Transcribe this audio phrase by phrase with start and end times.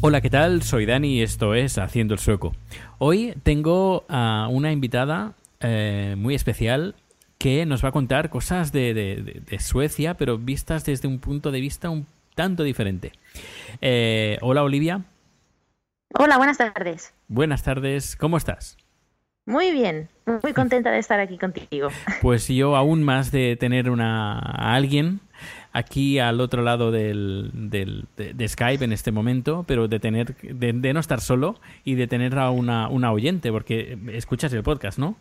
[0.00, 0.62] Hola, ¿qué tal?
[0.62, 2.52] Soy Dani y esto es Haciendo el Sueco.
[2.98, 6.96] Hoy tengo a una invitada eh, muy especial
[7.44, 11.60] que nos va a contar cosas de, de- Suecia, pero vistas desde un punto de
[11.60, 13.12] vista un tanto diferente.
[13.82, 15.02] Eh, hola, Olivia.
[16.18, 17.12] Hola, buenas tardes.
[17.28, 18.16] Buenas tardes.
[18.16, 18.78] ¿Cómo estás?
[19.44, 20.08] Muy bien,
[20.42, 21.88] muy contenta de estar aquí contigo.
[22.22, 25.20] Pues yo aún más de tener una, a alguien
[25.74, 30.34] aquí al otro lado del, del- de, de Skype en este momento, pero de tener
[30.36, 34.62] de, de no estar solo y de tener a una, una oyente, porque escuchas el
[34.62, 35.18] podcast, ¿no?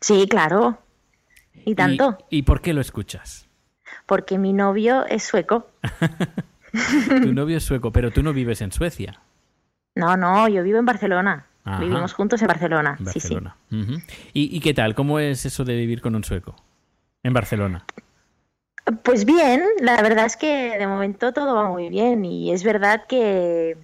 [0.00, 0.76] Sí, claro.
[1.64, 3.48] Y tanto, ¿Y, y por qué lo escuchas?
[4.06, 5.68] porque mi novio es sueco.
[7.22, 9.20] Tu novio es sueco, pero tú no vives en Suecia.
[9.94, 11.46] No, no, yo vivo en Barcelona.
[11.64, 11.80] Ajá.
[11.80, 12.96] Vivimos juntos en Barcelona.
[12.98, 13.34] En Sí, sí.
[13.34, 13.56] Barcelona.
[14.32, 14.94] ¿Y, y qué tal?
[14.94, 16.56] ¿Cómo es eso de vivir con un sueco?
[17.22, 17.84] En Barcelona.
[19.04, 23.04] Pues bien, la verdad es que de momento todo va muy bien y es verdad
[23.06, 23.76] que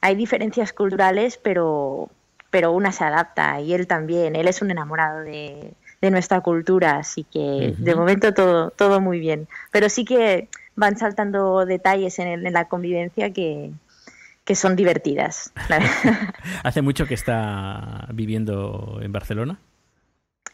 [0.00, 2.08] hay diferencias culturales, pero,
[2.50, 4.36] pero una se adapta y él también.
[4.36, 9.18] Él es un enamorado de, de nuestra cultura, así que de momento todo, todo muy
[9.18, 9.48] bien.
[9.72, 13.72] Pero sí que van saltando detalles en, el- en la convivencia que,
[14.44, 15.52] que son divertidas.
[16.62, 19.58] ¿Hace mucho que está viviendo en Barcelona?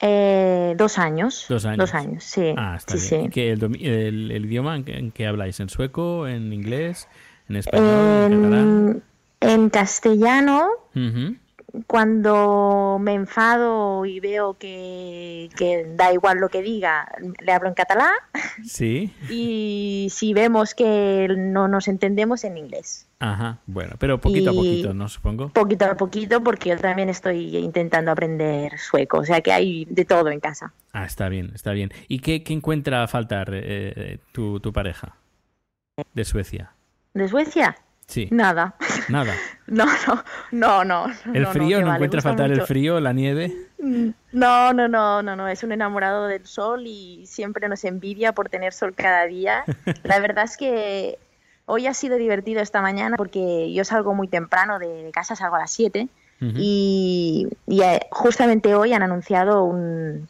[0.01, 1.47] Eh, dos años.
[1.49, 1.79] Dos años.
[1.79, 2.55] Dos años, sí.
[2.57, 3.25] Ah, está sí, bien.
[3.27, 3.31] sí.
[3.31, 5.61] ¿Qué, el, domi- el- el idioma en que, en que habláis?
[5.61, 6.27] ¿En sueco?
[6.27, 7.09] ¿En inglés?
[7.49, 8.33] ¿En español?
[8.33, 9.03] ¿En catalán?
[9.41, 10.69] En, castellano.
[11.87, 17.09] Cuando me enfado y veo que, que da igual lo que diga,
[17.41, 18.13] le hablo en catalán
[18.65, 19.13] Sí.
[19.31, 23.07] y si vemos que no nos entendemos en inglés.
[23.19, 23.59] Ajá.
[23.67, 25.09] Bueno, pero poquito a poquito, ¿no?
[25.09, 25.49] Supongo.
[25.49, 30.05] Poquito a poquito porque yo también estoy intentando aprender sueco, o sea que hay de
[30.05, 30.73] todo en casa.
[30.93, 31.91] Ah, está bien, está bien.
[32.09, 35.17] ¿Y qué, qué encuentra a faltar eh, tu, tu pareja
[36.13, 36.73] de Suecia?
[37.15, 37.77] ¿De Suecia?
[38.07, 38.29] Sí.
[38.31, 38.75] Nada.
[39.09, 39.35] Nada.
[39.67, 41.07] No, no, no, no.
[41.33, 41.81] ¿El frío?
[41.81, 42.67] ¿No, encuentra gusta faltar el mucho.
[42.67, 43.53] frío, la nieve?
[43.79, 48.49] No, no, no, no, no, es un enamorado del sol y siempre nos envidia por
[48.51, 49.65] tener sol cada día.
[50.05, 51.19] La verdad es que
[51.67, 55.61] hoy ha sido divertido esta mañana porque yo salgo muy temprano de, casa, salgo a
[55.61, 56.09] las 7
[56.43, 56.53] Ujú.
[56.57, 60.29] y, y, eh, justamente hoy han anunciado un,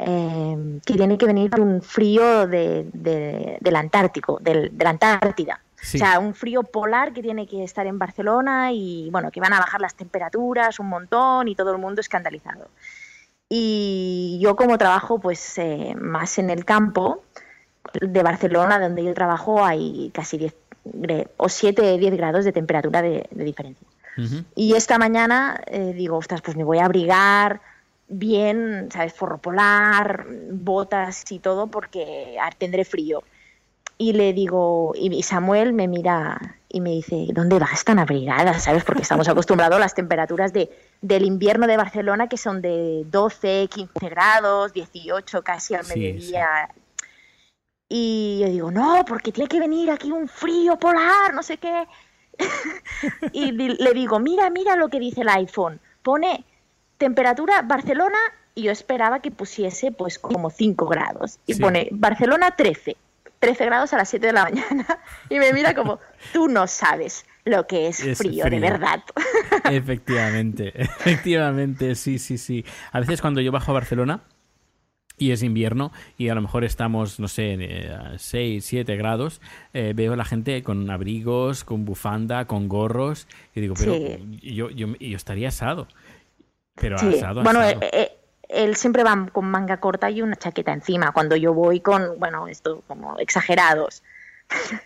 [0.00, 5.60] eh, que tiene que venir un frío de, de- del Antártico, del, de la Antártida.
[5.84, 5.98] Sí.
[5.98, 9.52] O sea, un frío polar que tiene que estar en Barcelona y bueno, que van
[9.52, 12.68] a bajar las temperaturas un montón y todo el mundo escandalizado.
[13.48, 17.22] Y yo como trabajo pues eh, más en el campo
[18.00, 23.02] de Barcelona, donde yo trabajo, hay casi 10 gre- o 7, 10 grados de temperatura
[23.02, 23.86] de, de diferencia.
[24.16, 24.44] Ujú.
[24.54, 27.60] Y esta mañana eh, digo, ostras, pues me voy a abrigar
[28.08, 29.12] bien, ¿sabes?
[29.12, 33.22] Forro polar, botas y todo, porque tendré frío.
[33.96, 38.58] Y le digo, y Samuel me mira y me dice, ¿dónde vas tan abrigada?
[38.58, 38.82] ¿Sabes?
[38.82, 40.68] Porque estamos acostumbrados a las temperaturas de,
[41.00, 46.68] del invierno de Barcelona, que son de 12, 15 grados, 18 casi al Sí, mediodía.
[47.88, 51.86] Y yo digo, no, porque tiene que venir aquí un frío polar, no sé qué.
[53.32, 55.80] y le digo, mira, mira lo que dice el iPhone.
[56.02, 56.44] Pone
[56.98, 58.18] temperatura Barcelona
[58.56, 61.38] y yo esperaba que pusiese pues como 5 grados.
[61.46, 61.62] Y Sí.
[61.62, 62.96] pone Barcelona 13.
[63.44, 64.86] 13 grados a las 7 de la mañana.
[65.28, 66.00] Y me mira como,
[66.32, 69.02] tú no sabes lo que es, Es frío, de verdad.
[69.70, 72.64] Efectivamente, efectivamente, sí, sí, sí.
[72.92, 74.20] A veces cuando yo bajo a Barcelona,
[75.16, 79.40] y es invierno y a lo mejor estamos, no sé, a 6, 7 grados,
[79.72, 84.40] eh, veo a la gente con abrigos, con bufanda, con gorros y digo, pero Sí.
[84.54, 85.86] yo, yo, yo estaría asado.
[86.74, 87.06] Pero Sí.
[87.14, 87.80] asado, Bueno, asado.
[87.82, 88.13] eh, eh,
[88.54, 91.12] él siempre va con manga corta y una chaqueta encima.
[91.12, 94.02] Cuando yo voy con, bueno, esto como exagerados.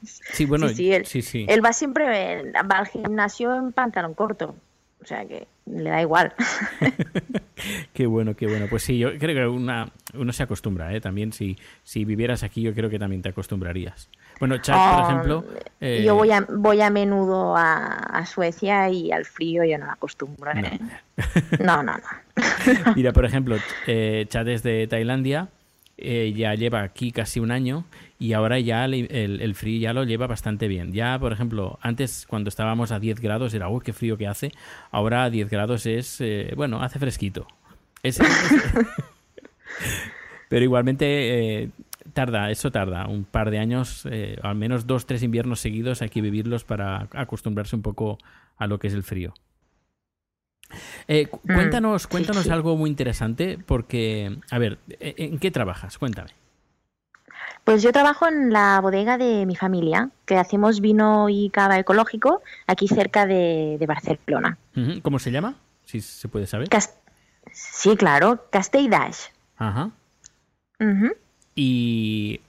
[0.04, 1.46] sí, bueno, sí, sí, él- sí, sí.
[1.48, 4.54] Él va siempre, va al gimnasio en pantalón corto.
[5.02, 6.34] O sea que le da igual.
[7.92, 8.66] Qué bueno, qué bueno.
[8.70, 11.00] Pues sí, yo creo que una, uno se acostumbra, ¿eh?
[11.00, 14.08] También si, si vivieras aquí, yo creo que también te acostumbrarías.
[14.38, 15.44] Bueno, Chad, por Oh, ejemplo...
[15.80, 19.86] eh, Yo voy a, voy a menudo a, a Suecia y al frío yo no
[19.86, 20.52] me acostumbro.
[20.52, 20.78] ¿eh?
[21.58, 22.02] No, no, no.
[22.94, 23.56] Mira, por ejemplo,
[23.88, 25.48] eh, Chad es de Tailandia,
[25.98, 27.84] eh, ya lleva aquí casi un año
[28.18, 30.92] y ahora ya el, frío ya lo lleva bastante bien.
[30.92, 34.52] Ya, por ejemplo, antes cuando estábamos a 10 grados era, uy, qué frío que hace.
[34.90, 37.46] Ahora a 10 grados es, eh, bueno, hace fresquito.
[38.02, 38.28] Es- es-
[40.48, 41.70] pero igualmente eh,
[42.12, 44.06] tarda, eso tarda un par de años,
[44.42, 48.18] al menos dos, tres inviernos seguidos hay que vivirlos para acostumbrarse un poco
[48.56, 49.34] a lo que es el frío.
[51.08, 52.50] Eh, Mm, cuéntanos, sí, cuéntanos sí.
[52.50, 55.98] algo muy interesante porque, a ver, ¿e- ¿en qué trabajas?
[55.98, 56.30] Cuéntame.
[57.64, 62.42] Pues yo trabajo en la bodega de mi familia, que hacemos vino y cava ecológico
[62.66, 64.56] aquí cerca de, de Barcelona.
[65.02, 65.54] ¿Cómo se llama?
[65.84, 66.68] Si se puede saber.
[66.68, 66.94] Cas-
[67.52, 69.18] sí, claro, Castell Dash.
[69.56, 69.90] Ajá.
[70.80, 71.12] Ujú.
[71.54, 72.40] Y,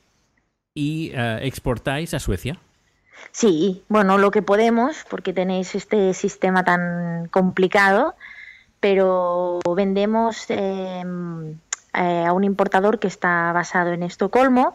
[0.73, 2.57] y eh, exportáis a Suecia.
[3.31, 8.15] Sí, bueno, lo que podemos, porque tenéis este sistema tan complicado,
[8.79, 11.03] pero vendemos eh,
[11.93, 14.73] eh, a un importador que está basado en Estocolmo,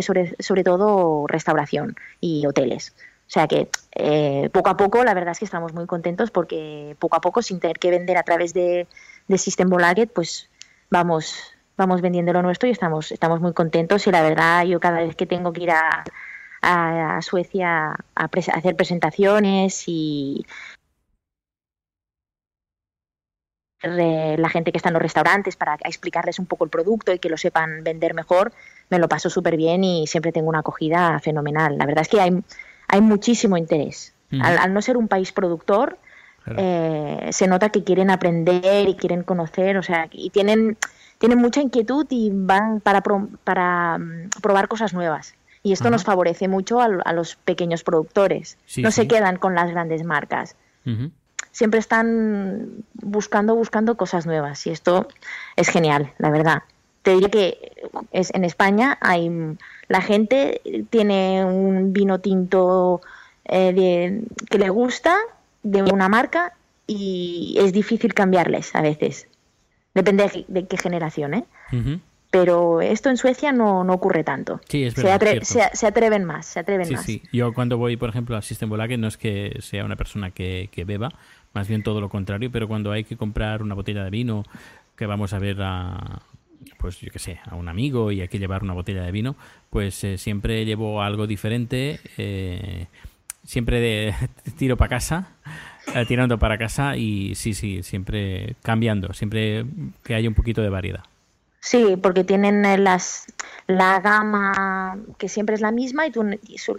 [0.00, 2.94] sobre, sobre todo restauración y hoteles.
[3.26, 6.96] O sea que eh, poco a poco, la verdad es que estamos muy contentos porque
[6.98, 8.86] poco a poco, sin tener que vender a través de,
[9.28, 10.50] de System Bolaget, pues
[10.90, 11.34] vamos,
[11.82, 14.06] vamos vendiendo lo nuestro y estamos, estamos muy contentos.
[14.06, 16.04] Y la verdad, yo cada vez que tengo que ir a,
[16.62, 20.46] a- a Suecia a, pres- a hacer presentaciones y
[23.84, 27.28] la gente que está en los restaurantes para explicarles un poco el producto y que
[27.28, 28.52] lo sepan vender mejor,
[28.90, 31.76] me lo paso súper bien y siempre tengo una acogida fenomenal.
[31.78, 32.30] La verdad es que hay,
[32.86, 34.14] hay muchísimo interés.
[34.40, 35.98] Al, al no ser un país productor,
[36.44, 36.58] Claro.
[36.60, 40.76] eh, se nota que quieren aprender y quieren conocer, o sea, y tienen,
[41.22, 45.34] tienen mucha inquietud y van para, pro- para mm, probar cosas nuevas.
[45.62, 45.92] Y esto Ajá.
[45.92, 48.58] nos favorece mucho a, a los pequeños productores.
[48.66, 49.02] Sí, no sí.
[49.02, 50.56] se quedan con las grandes marcas.
[51.52, 54.66] Siempre están buscando, buscando cosas nuevas.
[54.66, 55.06] Y esto
[55.54, 56.62] es genial, la verdad.
[57.02, 57.72] Te diría que
[58.10, 59.30] es, en España hay
[59.88, 60.60] la gente
[60.90, 63.00] tiene un vino tinto
[63.44, 65.16] eh, de- que le gusta
[65.62, 66.54] de una marca
[66.88, 69.28] y es difícil cambiarles a veces.
[69.94, 71.44] Depende de, qué- de qué generación, ¿eh?
[72.30, 74.60] Pero esto en Suecia no, no ocurre tanto.
[74.68, 75.70] Sí, es se, verdad, atre- cierto.
[75.74, 77.04] se- se atreven más, se atreven Sí, más.
[77.04, 77.22] sí.
[77.30, 80.70] Yo cuando voy, por ejemplo, al System Bolaget no es que sea una persona que,
[80.72, 81.10] que beba,
[81.52, 84.44] más bien todo lo contrario, pero cuando hay que comprar una botella de vino,
[84.96, 86.22] que vamos a ver a,
[86.78, 89.36] pues yo qué sé, a un amigo y hay que llevar una botella de vino,
[89.68, 92.86] pues eh, siempre llevo algo diferente, eh,
[93.44, 94.14] siempre de,
[94.56, 95.28] tiro para casa,
[95.94, 99.64] eh, tirando para casa y sí, sí, siempre cambiando, siempre
[100.04, 101.02] que haya un poquito de variedad.
[101.60, 103.26] Sí, porque tienen eh, las
[103.66, 106.12] la gama que siempre es la misma y,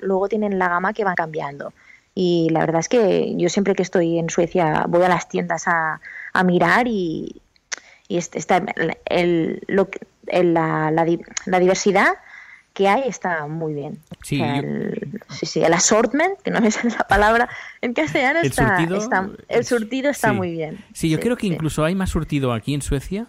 [0.01, 1.73] luego tienen la gama que van cambiando.
[2.15, 5.67] Y la verdad es que yo siempre que estoy en Suecia voy a las tiendas
[5.67, 5.99] a,
[6.33, 7.41] a mirar y,
[8.07, 9.61] y está el, el-
[10.53, 11.05] la, la
[11.45, 12.13] la diversidad
[12.73, 13.99] que hay está muy bien.
[14.23, 17.47] Sí, O sea, yo- el, sí, sí, el assortment, que no me sale la palabra
[17.81, 20.35] en castellano, El está, surtido, está- el surtido está sí.
[20.35, 20.79] muy bien.
[20.93, 23.27] Sí, yo creo que incluso hay más surtido aquí en Suecia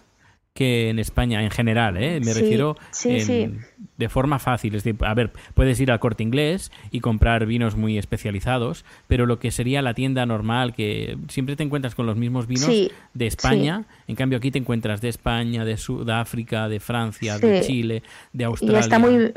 [0.55, 2.21] que en España en general, ¿eh?
[2.21, 3.53] Me Sí, refiero sí, en- sí.
[3.97, 4.73] de forma fácil.
[4.73, 9.25] Es decir, a ver, puedes ir al corte inglés y comprar vinos muy especializados, pero
[9.25, 12.69] lo que sería la tienda normal, que siempre te encuentras con los mismos vinos
[13.13, 17.59] de España, en cambio aquí te encuentras de España, de Sudáfrica, de Francia, de.
[17.59, 18.79] Chile, de Y Australia.
[18.79, 19.33] está muy,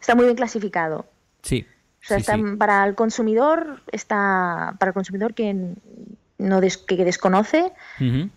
[0.00, 1.04] está muy bien clasificado.
[1.42, 1.66] Sí.
[2.04, 2.42] O sea, está, sí.
[2.58, 5.74] para el consumidor, está para el consumidor que
[6.44, 7.72] no des- que desconoce,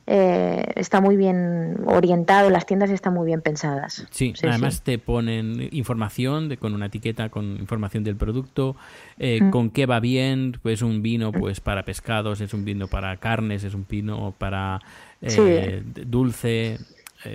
[0.07, 4.05] eh, está muy bien orientado, las tiendas están muy bien pensadas.
[4.11, 4.81] Sí, Sí, además sí.
[4.83, 8.75] te ponen información de, con una etiqueta con información del producto,
[9.19, 9.49] eh, Mm.
[9.51, 13.63] con qué va bien, pues un vino pues para pescados, es un vino para carnes,
[13.63, 14.79] es un vino para
[15.21, 16.77] eh, dulce,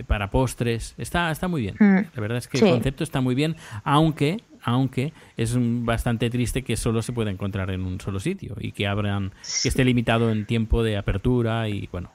[0.06, 1.74] para postres, está, está muy bien.
[1.78, 1.96] Mm.
[2.14, 6.62] La verdad es que el concepto está muy bien, aunque, aunque es un- bastante triste
[6.62, 10.30] que solo se pueda encontrar en un solo sitio y que abran, que esté limitado
[10.30, 12.10] en tiempo de apertura y bueno.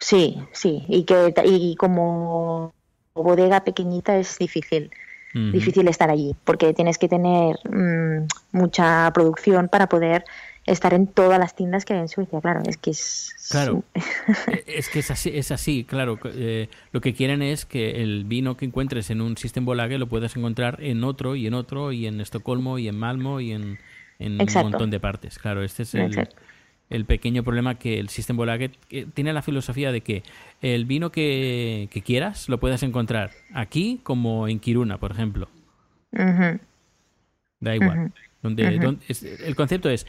[0.00, 2.72] Sí, sí, y que y como
[3.14, 4.90] bodega pequeñita es difícil,
[5.34, 10.24] difícil estar allí, porque tienes que tener mm, mucha producción para poder
[10.70, 12.40] estar en todas las tiendas que hay en Suecia.
[12.40, 13.82] Claro, es que es Claro.
[14.48, 16.18] Eh, Es que es así, es así claro.
[16.24, 20.36] eh, lo que quieren es que el vino que encuentres en un Systembolaget lo puedas
[20.36, 23.78] encontrar en otro y en otro y en Estocolmo y en Malmo y en,
[24.18, 25.38] en un montón de partes.
[25.38, 26.28] Claro, este es el,
[26.90, 30.22] el pequeño problema que el Systembolaget eh, tiene la filosofía de que
[30.60, 35.48] el vino que, que quieras lo puedas encontrar aquí como en Kiruna, por ejemplo.
[37.60, 38.12] Da igual.
[38.42, 40.06] Donde, donde- es- el concepto es,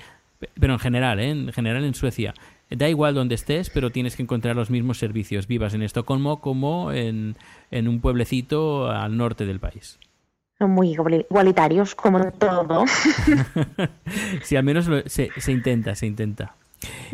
[0.60, 1.30] pero en general, ¿eh?
[1.30, 2.34] en general en Suecia,
[2.70, 6.92] da igual donde estés, pero tienes que encontrar los mismos servicios, vivas en Estocolmo como
[6.92, 7.36] en,
[7.72, 10.00] en un pueblecito al norte del país.
[10.58, 12.86] Son muy iguali- igualitarios, como todo.
[14.44, 16.56] Sí, al menos se, se intenta, se intenta.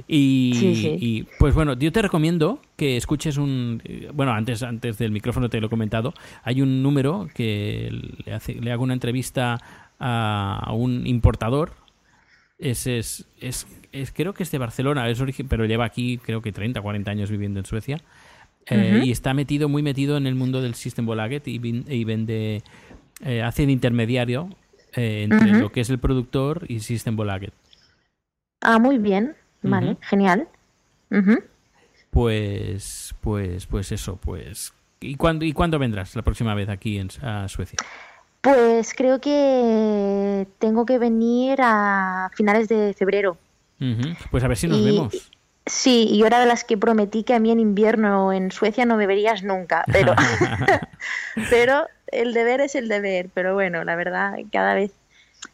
[0.07, 0.97] Y, Sí, sí.
[0.99, 3.81] y, pues bueno, yo te recomiendo que escuches un...
[4.13, 6.13] Bueno, antes, antes del micrófono te lo he comentado.
[6.43, 7.89] Hay un número que
[8.25, 9.59] le, hace, le hago una entrevista
[9.99, 11.71] a un importador.
[12.57, 16.41] Es, es, es, es- creo que es de Barcelona, es origi- pero lleva aquí creo
[16.41, 18.01] que 30, 40 años viviendo en Suecia.
[18.67, 19.01] Eh.
[19.03, 22.63] Y está metido, muy metido en el mundo del Systembolaget y, vin- y vende,
[23.23, 24.49] eh, hace de intermediario
[24.95, 27.53] eh, entre lo que es el productor y Systembolaget.
[28.61, 29.35] Ah, muy bien.
[29.61, 30.47] Vale, genial.
[32.11, 34.73] Pues, pues, pues eso, pues.
[35.01, 37.77] ¿Y cuándo, ¿Y cuándo vendrás la próxima vez aquí en a Suecia?
[38.45, 43.37] Pues creo que tengo que venir a finales de febrero.
[44.29, 45.31] Pues a ver si nos Y- vemos.
[45.65, 48.85] Sí, y yo era de las que prometí que a mí en invierno en Suecia
[48.85, 50.13] no me verías nunca, pero,
[51.49, 53.29] pero el deber es el deber.
[53.33, 54.91] Pero bueno, la verdad, cada vez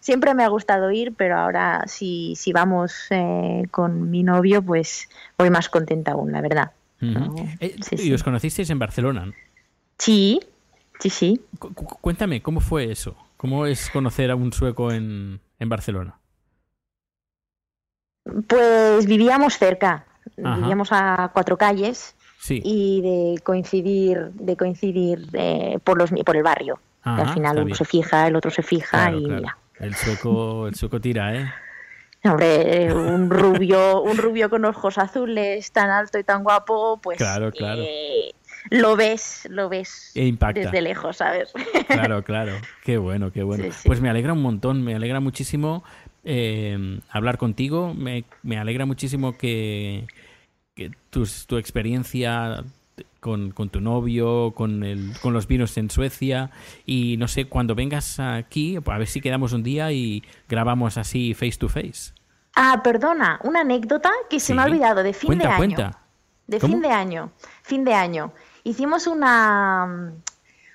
[0.02, 5.08] siempre me ha gustado ir, pero ahora si, si vamos eh, con mi novio, pues
[5.38, 6.72] voy más contenta aún, la verdad.
[7.00, 8.14] No, Eh, sí, y sí.
[8.14, 9.32] os conocisteis en Barcelona.
[9.98, 10.42] Sí,
[11.02, 11.42] sí, sí.
[11.60, 13.16] Cu- cu- cuéntame, ¿cómo fue eso?
[13.38, 16.18] ¿Cómo es conocer a un sueco en, en Barcelona?
[18.48, 20.06] Pues vivíamos cerca,
[20.44, 20.58] Ajá.
[20.58, 22.62] vivíamos a cuatro calles Sí.
[22.64, 26.80] y de coincidir, de coincidir eh, por los por el barrio.
[27.04, 27.76] Que al final uno bien.
[27.76, 29.42] se fija, el otro se fija Claro, y claro.
[29.42, 29.58] mira.
[29.80, 31.52] El sueco, el sueco tira, ¿eh?
[32.24, 37.52] Hombre, un rubio, un rubio con ojos azules, tan alto y tan guapo, pues Claro,
[37.52, 37.82] claro.
[37.84, 38.32] eh,
[38.70, 40.60] lo ves, lo ves E impacta.
[40.62, 41.52] desde lejos, ¿sabes?
[41.88, 42.54] Claro, claro.
[42.84, 43.64] Qué bueno, qué bueno.
[43.66, 43.88] Sí, sí.
[43.88, 45.84] Pues me alegra un montón, me alegra muchísimo
[46.24, 47.94] eh, hablar contigo.
[47.94, 50.08] Me, me alegra muchísimo que,
[50.76, 52.64] que tus- tu experiencia
[53.20, 56.52] con, con tu novio, con, el, con los vinos en Suecia.
[56.86, 61.34] Y no sé, cuando vengas aquí, a ver si quedamos un día y grabamos así
[61.34, 62.14] face to face.
[62.56, 65.58] Ah, perdona, una anécdota que se me ha olvidado de fin cuenta, de año.
[65.58, 65.98] cuenta.
[66.48, 66.74] De ¿Cómo?
[66.74, 67.32] fin de año,
[67.64, 68.34] fin de año.
[68.64, 70.14] Hicimos una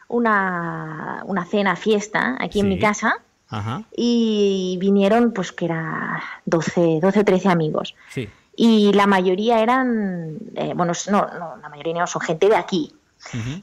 [0.08, 7.00] una, una cena, fiesta aquí en mi casa Ajá, y vinieron pues que era 12,
[7.02, 7.94] 12 o 13 amigos.
[8.10, 8.28] sí.
[8.58, 12.90] Y la mayoría eran, eh, bueno, no, no, la mayoría no, son gente de aquí.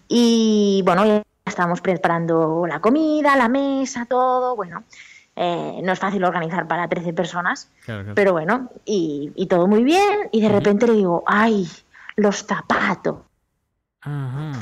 [0.07, 4.55] Y bueno, ya estábamos preparando la comida, la mesa, todo.
[4.55, 4.83] Bueno,
[5.35, 8.13] eh, no es fácil organizar para 13 personas, Claro, claro.
[8.15, 10.29] pero bueno, y, y todo muy bien.
[10.31, 11.67] Y de repente le digo, ay,
[12.15, 13.15] los zapatos.
[14.03, 14.59] Ajá.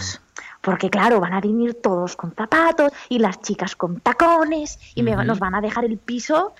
[0.61, 5.15] Porque claro, van a venir todos con zapatos y las chicas con tacones y me-
[5.25, 6.53] nos van a dejar el piso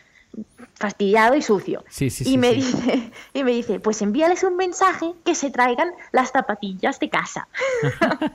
[0.76, 1.84] fastidiado y sucio.
[1.90, 5.52] Sí, sí, y sí, me dice, y me dice, pues envíales un mensaje que se
[5.52, 7.48] traigan las zapatillas de casa.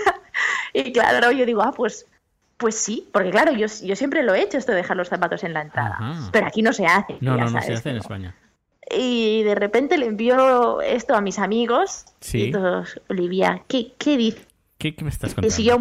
[0.72, 2.06] y claro, yo digo, ah, pues,
[2.56, 5.44] pues sí, porque claro, yo, yo siempre lo he hecho esto de dejar los zapatos
[5.44, 5.96] en la entrada.
[5.98, 6.28] Ajá.
[6.32, 7.14] Pero aquí no se hace.
[7.20, 8.34] No, ya no, no se hace en España.
[8.90, 12.06] Y de repente le envío esto a mis amigos.
[12.20, 12.44] Sí.
[12.46, 14.46] Y todos, Olivia, ¿qué, qué dices?
[14.78, 15.54] ¿Qué, qué me estás contando?
[15.54, 15.78] si yo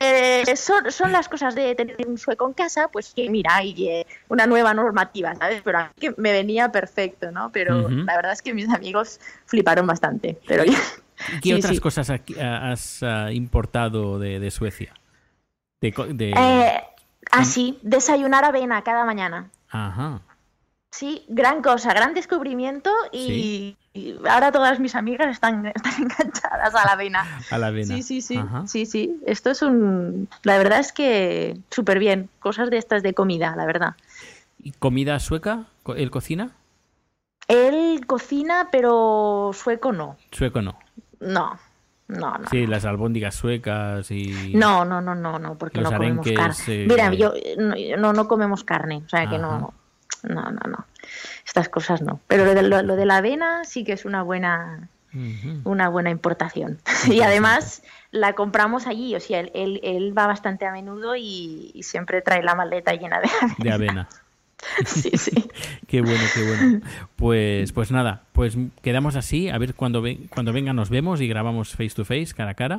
[0.00, 3.74] Eh, son, son las cosas de tener un sueco en casa, pues que mira, hay
[3.88, 5.62] eh, una nueva normativa, ¿sabes?
[5.64, 7.50] Pero a mí que me venía perfecto, ¿no?
[7.52, 10.36] Pero la verdad es que mis amigos fliparon bastante.
[10.48, 10.80] Pero ¿Y qué
[11.42, 11.80] Sí, otras sí.
[11.80, 14.94] cosas aquí- ah, has ah, importado de, de Suecia?
[15.80, 16.82] De, de- eh,
[17.30, 19.50] así, desayunar avena cada mañana.
[19.70, 20.22] Ajá.
[20.90, 26.84] Sí, gran cosa, gran descubrimiento y, y ahora todas mis amigas están, están enganchadas a
[26.86, 27.40] la avena.
[27.50, 27.94] A la avena.
[27.96, 28.66] Sí, sí, sí, Ajá.
[28.66, 29.20] sí, sí.
[29.26, 30.28] Esto es un...
[30.44, 32.30] La verdad es que súper bien.
[32.40, 33.94] Cosas de estas de comida, la verdad.
[34.58, 35.64] ¿Y comida sueca?
[35.96, 36.52] ¿Él cocina?
[37.48, 40.16] Él cocina, pero sueco no.
[40.32, 40.78] Sueco no.
[41.20, 41.58] No,
[42.08, 42.48] no, no.
[42.50, 44.52] Sí, las albóndigas suecas y...
[44.54, 46.54] No, no, no, no, no, porque Los no comemos carne.
[46.68, 49.72] eh, Mira, yo no, no, no comemos carne, o sea que no,
[50.24, 50.86] no, no, no.
[51.46, 52.20] Estas cosas no.
[52.28, 54.88] Pero lo de, lo, lo de la avena sí que es una buena,
[55.64, 56.78] una buena importación.
[57.08, 61.70] Y además la compramos allí, o sea, él, él- él va bastante a menudo y,
[61.74, 63.54] y siempre trae la maleta llena de avena.
[63.58, 64.08] De avena.
[64.86, 65.30] Sí, sí.
[65.86, 66.80] Qué bueno, qué bueno.
[67.14, 69.48] Pues, pues nada, pues quedamos así.
[69.48, 72.54] A ver cuando, ve- cuando venga nos vemos y grabamos face to face, cara a
[72.54, 72.76] cara.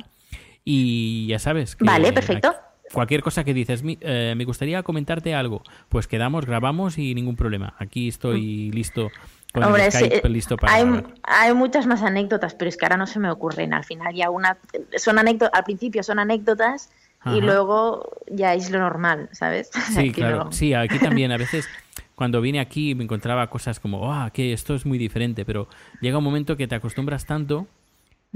[0.62, 1.76] Y ya sabes.
[1.76, 2.54] Que Vale, perfecto.
[2.92, 7.36] Cualquier cosa que dices, "Mi- eh, me gustaría comentarte algo, pues quedamos, grabamos y ningún
[7.36, 7.74] problema.
[7.78, 9.10] Aquí estoy listo
[9.52, 12.84] con Hombre, el Skype eh, listo para hay, hay muchas más anécdotas, pero es que
[12.86, 13.74] ahora no se me ocurren.
[13.74, 14.58] Al final ya una
[14.96, 17.36] son anécdotas, al principio son anécdotas Ajá.
[17.36, 19.70] y luego ya es lo normal, ¿sabes?
[20.08, 20.44] Sí, Que claro.
[20.44, 21.68] no- Sí, aquí también a veces
[22.14, 25.68] cuando vine aquí me encontraba cosas como, ah, que esto es muy diferente, pero
[26.00, 27.66] llega un momento que te acostumbras tanto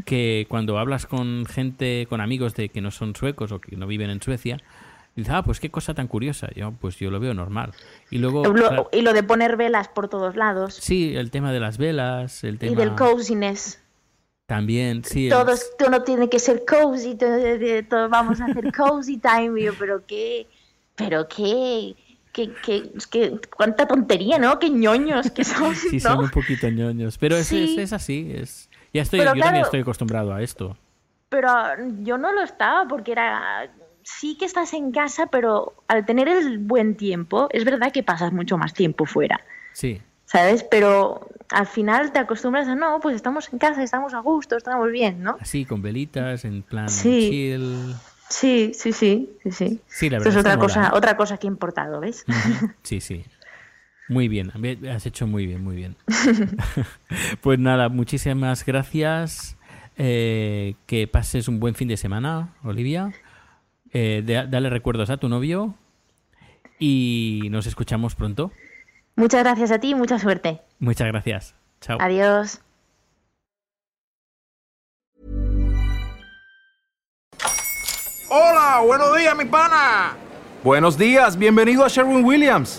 [0.04, 3.86] que cuando hablas con gente, con amigos de que no son suecos o que no
[3.86, 4.60] viven en Suecia,
[5.14, 6.48] dices, ah, pues qué cosa tan curiosa.
[6.56, 7.72] Yo, pues yo lo veo normal.
[8.10, 11.52] Y luego, Lo- claro, y lo de poner velas por todos lados sí, el tema
[11.52, 13.80] de las velas, el tema y del coziness.
[14.46, 17.38] también, sí, Todos, todo tiene que ser cozy, todo,
[17.88, 19.62] todo- vamos a hacer cozy time.
[19.62, 20.46] Yo, pero qué,
[20.96, 21.94] pero qué,
[22.32, 24.58] qué, qué- es que cuánta tontería, ¿no?
[24.58, 26.00] Qué ñoños que somos, sí ¿no?
[26.00, 27.62] son un poquito ñoños, pero es, Sí.
[27.74, 30.76] es, es así, es ya estoy, Pero yo también claro- estoy acostumbrado a esto.
[31.28, 31.50] Pero
[32.00, 33.68] yo no lo estaba porque era.
[34.06, 38.32] Sí que estás en casa, pero al tener el buen tiempo, es verdad que pasas
[38.32, 39.40] mucho más tiempo fuera,
[39.72, 40.00] Sí.
[40.26, 40.62] ¿sabes?
[40.62, 44.90] Pero al final te acostumbras a no, pues estamos en casa, estamos a gusto, estamos
[44.92, 45.38] bien, ¿no?
[45.40, 47.30] Así, con velitas, en plan Sí.
[47.30, 47.94] chill.
[48.28, 49.80] Sí, sí, sí, sí, sí.
[49.86, 52.24] Sí, la Esto verdad es es otra mola, cosa, otra cosa que he importado, ¿ves?
[52.82, 53.24] Sí, sí.
[54.08, 54.52] Muy bien,
[54.90, 55.96] has hecho muy bien, muy bien.
[57.40, 59.56] pues nada, muchísimas gracias.
[59.96, 63.12] eh, que pases un buen fin de semana, Olivia.
[63.92, 65.74] Eh, de- dale recuerdos a tu novio
[66.80, 68.50] y nos escuchamos pronto.
[69.16, 70.60] Muchas gracias a ti y mucha suerte.
[70.80, 71.54] Muchas gracias.
[71.80, 71.98] Chao.
[72.00, 72.60] Adiós.
[78.28, 80.14] Hola, buenos días, mi pana.
[80.62, 82.78] Buenos días, bienvenido a Sherwin Williams.